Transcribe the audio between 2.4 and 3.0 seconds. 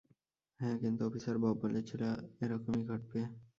এরকমই